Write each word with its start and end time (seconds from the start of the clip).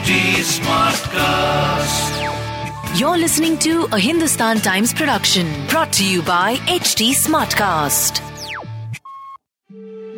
HT 0.00 0.40
Smartcast. 0.56 2.08
You're 2.98 3.18
listening 3.18 3.58
to 3.58 3.86
a 3.92 3.98
Hindustan 3.98 4.58
Times 4.60 4.94
production 4.94 5.46
brought 5.68 5.92
to 5.92 6.04
you 6.10 6.22
by 6.22 6.56
HT 6.56 7.10
Smartcast. 7.10 8.20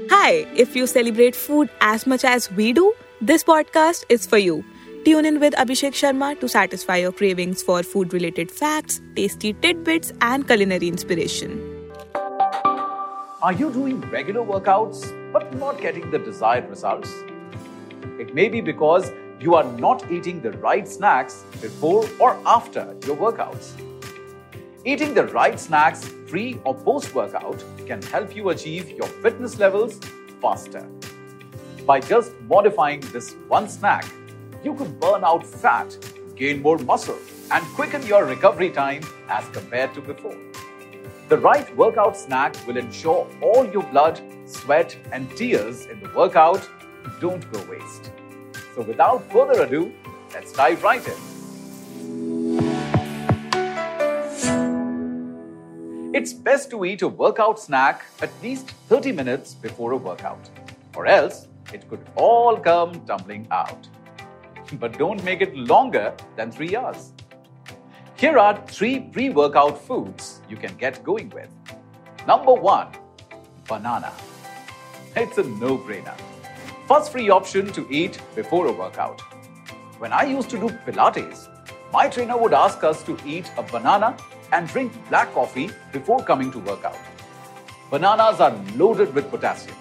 Hi, 0.08 0.46
if 0.54 0.76
you 0.76 0.86
celebrate 0.86 1.34
food 1.34 1.68
as 1.80 2.06
much 2.06 2.24
as 2.24 2.48
we 2.52 2.72
do, 2.72 2.94
this 3.20 3.42
podcast 3.42 4.04
is 4.08 4.24
for 4.24 4.38
you. 4.38 4.64
Tune 5.04 5.24
in 5.26 5.40
with 5.40 5.52
Abhishek 5.54 5.94
Sharma 5.94 6.38
to 6.38 6.48
satisfy 6.48 6.98
your 6.98 7.10
cravings 7.10 7.60
for 7.60 7.82
food 7.82 8.12
related 8.14 8.52
facts, 8.52 9.00
tasty 9.16 9.52
tidbits, 9.52 10.12
and 10.20 10.46
culinary 10.46 10.86
inspiration. 10.86 11.60
Are 13.42 13.52
you 13.52 13.72
doing 13.72 14.00
regular 14.02 14.42
workouts 14.42 15.02
but 15.32 15.52
not 15.56 15.80
getting 15.80 16.08
the 16.12 16.20
desired 16.20 16.70
results? 16.70 17.12
It 18.20 18.32
may 18.32 18.48
be 18.48 18.60
because 18.60 19.10
you 19.42 19.56
are 19.56 19.64
not 19.64 20.08
eating 20.08 20.40
the 20.40 20.52
right 20.58 20.86
snacks 20.86 21.44
before 21.60 22.08
or 22.20 22.40
after 22.46 22.94
your 23.04 23.16
workouts. 23.16 23.72
Eating 24.84 25.14
the 25.14 25.24
right 25.26 25.58
snacks 25.58 26.08
pre 26.28 26.60
or 26.64 26.76
post 26.76 27.12
workout 27.12 27.64
can 27.84 28.00
help 28.02 28.36
you 28.36 28.50
achieve 28.50 28.90
your 28.90 29.08
fitness 29.08 29.58
levels 29.58 29.98
faster. 30.40 30.86
By 31.84 31.98
just 31.98 32.30
modifying 32.42 33.00
this 33.12 33.32
one 33.48 33.68
snack, 33.68 34.06
you 34.62 34.74
could 34.74 35.00
burn 35.00 35.24
out 35.24 35.44
fat, 35.44 35.98
gain 36.36 36.62
more 36.62 36.78
muscle, 36.78 37.18
and 37.50 37.64
quicken 37.74 38.06
your 38.06 38.24
recovery 38.24 38.70
time 38.70 39.02
as 39.28 39.48
compared 39.48 39.92
to 39.94 40.00
before. 40.00 40.38
The 41.28 41.38
right 41.38 41.76
workout 41.76 42.16
snack 42.16 42.54
will 42.64 42.76
ensure 42.76 43.26
all 43.40 43.66
your 43.66 43.82
blood, 43.82 44.20
sweat, 44.44 44.96
and 45.10 45.28
tears 45.36 45.86
in 45.86 45.98
the 45.98 46.10
workout 46.14 46.68
don't 47.20 47.50
go 47.52 47.60
waste. 47.64 48.12
So, 48.74 48.80
without 48.82 49.30
further 49.30 49.62
ado, 49.62 49.92
let's 50.32 50.52
dive 50.52 50.82
right 50.82 51.06
in. 51.06 51.32
It's 56.14 56.32
best 56.32 56.70
to 56.70 56.84
eat 56.84 57.02
a 57.02 57.08
workout 57.08 57.60
snack 57.60 58.04
at 58.22 58.30
least 58.42 58.70
30 58.88 59.12
minutes 59.12 59.54
before 59.54 59.92
a 59.92 59.96
workout, 59.96 60.48
or 60.96 61.06
else 61.06 61.48
it 61.72 61.88
could 61.90 62.00
all 62.16 62.56
come 62.56 63.04
tumbling 63.06 63.46
out. 63.50 63.88
But 64.80 64.98
don't 64.98 65.22
make 65.22 65.42
it 65.42 65.54
longer 65.54 66.14
than 66.36 66.50
3 66.50 66.76
hours. 66.76 67.12
Here 68.16 68.38
are 68.38 68.56
3 68.66 69.00
pre 69.12 69.30
workout 69.30 69.84
foods 69.86 70.40
you 70.48 70.56
can 70.56 70.74
get 70.76 71.02
going 71.04 71.28
with. 71.30 71.50
Number 72.26 72.54
1 72.54 72.88
Banana. 73.68 74.12
It's 75.14 75.36
a 75.38 75.42
no 75.42 75.76
brainer. 75.76 76.31
First 76.92 77.12
free 77.12 77.30
option 77.30 77.72
to 77.72 77.86
eat 77.90 78.20
before 78.34 78.66
a 78.66 78.72
workout. 78.72 79.22
When 79.98 80.12
I 80.12 80.24
used 80.24 80.50
to 80.50 80.58
do 80.58 80.68
Pilates, 80.86 81.48
my 81.90 82.06
trainer 82.06 82.36
would 82.36 82.52
ask 82.52 82.84
us 82.84 83.02
to 83.04 83.16
eat 83.24 83.50
a 83.56 83.62
banana 83.62 84.14
and 84.52 84.68
drink 84.68 84.92
black 85.08 85.32
coffee 85.32 85.70
before 85.90 86.22
coming 86.22 86.52
to 86.52 86.58
workout. 86.58 86.98
Bananas 87.90 88.40
are 88.40 88.54
loaded 88.76 89.14
with 89.14 89.30
potassium. 89.30 89.74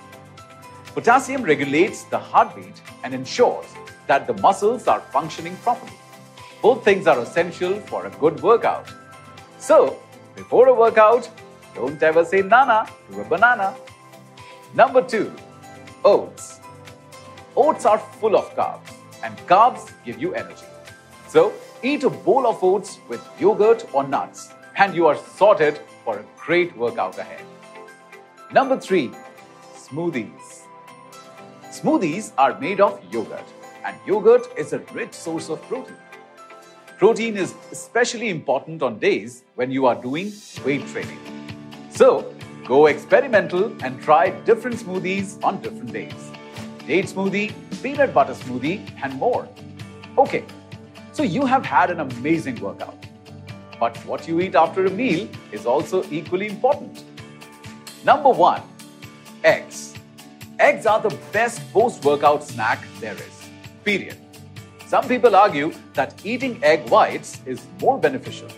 Potassium 0.93 1.43
regulates 1.43 2.03
the 2.03 2.17
heartbeat 2.17 2.81
and 3.03 3.13
ensures 3.13 3.65
that 4.07 4.25
the 4.25 4.35
muscles 4.35 4.87
are 4.87 5.01
functioning 5.11 5.57
properly. 5.57 5.99
Both 6.61 6.85
things 6.85 7.07
are 7.07 7.19
essential 7.19 7.73
for 7.91 8.05
a 8.05 8.09
good 8.21 8.41
workout. 8.41 8.87
So, 9.57 9.99
before 10.37 10.69
a 10.69 10.73
workout, 10.73 11.29
don't 11.75 12.01
ever 12.01 12.23
say 12.23 12.41
nana 12.41 12.87
to 13.11 13.19
a 13.19 13.25
banana. 13.25 13.75
Number 14.73 15.01
two, 15.01 15.33
oats. 16.05 16.60
Oats 17.63 17.85
are 17.85 17.99
full 17.99 18.35
of 18.35 18.45
carbs, 18.55 18.91
and 19.23 19.37
carbs 19.45 19.91
give 20.03 20.19
you 20.19 20.33
energy. 20.33 20.65
So, 21.27 21.53
eat 21.83 22.03
a 22.03 22.09
bowl 22.09 22.47
of 22.47 22.63
oats 22.63 22.97
with 23.07 23.23
yogurt 23.39 23.85
or 23.93 24.07
nuts, 24.07 24.51
and 24.77 24.95
you 24.95 25.05
are 25.05 25.15
sorted 25.15 25.79
for 26.03 26.17
a 26.17 26.25
great 26.43 26.75
workout 26.75 27.19
ahead. 27.19 27.45
Number 28.51 28.79
three, 28.79 29.11
smoothies. 29.75 30.63
Smoothies 31.69 32.31
are 32.35 32.59
made 32.59 32.81
of 32.81 32.99
yogurt, 33.13 33.45
and 33.85 33.95
yogurt 34.07 34.47
is 34.57 34.73
a 34.73 34.79
rich 34.95 35.13
source 35.13 35.49
of 35.49 35.61
protein. 35.67 36.01
Protein 36.97 37.37
is 37.37 37.53
especially 37.71 38.29
important 38.29 38.81
on 38.81 38.97
days 38.97 39.43
when 39.53 39.69
you 39.69 39.85
are 39.85 40.01
doing 40.01 40.33
weight 40.65 40.87
training. 40.87 41.19
So, 41.91 42.33
go 42.65 42.87
experimental 42.87 43.71
and 43.83 44.01
try 44.01 44.31
different 44.45 44.77
smoothies 44.77 45.43
on 45.43 45.61
different 45.61 45.93
days 45.93 46.30
date 46.87 47.05
smoothie, 47.05 47.53
peanut 47.81 48.13
butter 48.13 48.33
smoothie, 48.33 48.79
and 49.03 49.13
more. 49.15 49.47
Okay, 50.17 50.43
so 51.13 51.23
you 51.23 51.45
have 51.45 51.65
had 51.65 51.89
an 51.89 51.99
amazing 51.99 52.59
workout. 52.59 52.97
But 53.79 53.97
what 54.05 54.27
you 54.27 54.39
eat 54.41 54.55
after 54.55 54.85
a 54.85 54.89
meal 54.89 55.27
is 55.51 55.65
also 55.65 56.03
equally 56.11 56.47
important. 56.47 57.03
Number 58.05 58.29
one, 58.29 58.61
eggs. 59.43 59.95
Eggs 60.59 60.85
are 60.85 60.99
the 60.99 61.17
best 61.31 61.61
post 61.73 62.03
workout 62.05 62.43
snack 62.43 62.83
there 62.99 63.15
is. 63.15 63.49
Period. 63.83 64.17
Some 64.85 65.07
people 65.07 65.35
argue 65.35 65.73
that 65.93 66.13
eating 66.23 66.63
egg 66.63 66.89
whites 66.89 67.41
is 67.45 67.65
more 67.79 67.97
beneficial. 67.97 68.49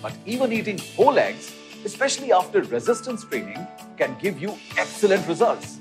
But 0.00 0.12
even 0.24 0.52
eating 0.52 0.78
whole 0.96 1.18
eggs, 1.18 1.54
especially 1.84 2.32
after 2.32 2.62
resistance 2.62 3.24
training, 3.24 3.66
can 3.98 4.16
give 4.20 4.40
you 4.40 4.56
excellent 4.78 5.26
results. 5.28 5.78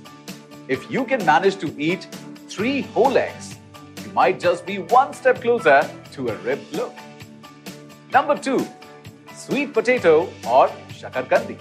If 0.72 0.90
you 0.90 1.04
can 1.04 1.26
manage 1.26 1.58
to 1.58 1.70
eat 1.78 2.08
three 2.48 2.84
whole 2.94 3.18
eggs, 3.18 3.58
you 4.06 4.12
might 4.14 4.40
just 4.40 4.66
be 4.66 4.78
one 4.78 5.14
step 5.14 5.42
closer 5.42 5.82
to 6.14 6.30
a 6.30 6.36
ripped 6.46 6.72
look. 6.72 6.94
Number 8.14 8.38
two, 8.38 8.66
sweet 9.36 9.74
potato 9.74 10.30
or 10.48 10.70
shakarkandi. 11.00 11.58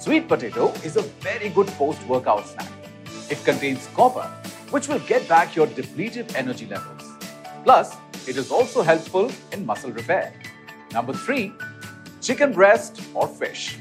Sweet 0.00 0.26
potato 0.26 0.72
is 0.82 0.96
a 0.96 1.02
very 1.26 1.50
good 1.50 1.68
post 1.78 2.02
workout 2.08 2.44
snack. 2.48 2.72
It 3.30 3.44
contains 3.44 3.86
copper, 3.94 4.26
which 4.70 4.88
will 4.88 4.98
get 5.06 5.28
back 5.28 5.54
your 5.54 5.68
depleted 5.68 6.34
energy 6.34 6.66
levels. 6.66 7.04
Plus, 7.62 7.94
it 8.26 8.36
is 8.36 8.50
also 8.50 8.82
helpful 8.82 9.30
in 9.52 9.64
muscle 9.64 9.92
repair. 9.92 10.32
Number 10.92 11.12
three, 11.12 11.52
chicken 12.20 12.52
breast 12.52 13.00
or 13.14 13.28
fish. 13.28 13.78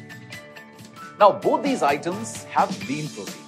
Now, 1.20 1.32
both 1.32 1.64
these 1.64 1.82
items 1.82 2.44
have 2.44 2.70
lean 2.88 3.10
protein 3.10 3.45